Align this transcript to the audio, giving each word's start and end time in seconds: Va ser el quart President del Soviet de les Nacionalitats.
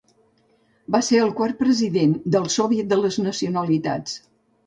Va 0.95 1.01
ser 1.09 1.19
el 1.25 1.33
quart 1.41 1.59
President 1.59 2.15
del 2.37 2.49
Soviet 2.55 2.89
de 2.93 2.99
les 3.03 3.19
Nacionalitats. 3.27 4.17